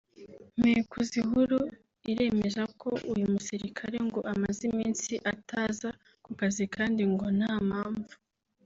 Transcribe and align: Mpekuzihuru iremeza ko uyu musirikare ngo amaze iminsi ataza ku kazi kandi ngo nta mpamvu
Mpekuzihuru 0.59 1.57
iremeza 2.11 2.63
ko 2.81 2.89
uyu 3.13 3.25
musirikare 3.33 3.97
ngo 4.07 4.19
amaze 4.33 4.61
iminsi 4.71 5.11
ataza 5.31 5.89
ku 6.23 6.31
kazi 6.39 6.63
kandi 6.75 7.01
ngo 7.13 7.25
nta 7.37 7.53
mpamvu 7.67 8.13